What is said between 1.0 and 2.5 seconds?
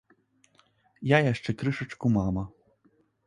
Я яшчэ крышачку мама.